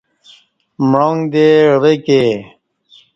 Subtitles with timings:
[0.89, 2.21] معانگ دے عوہ کے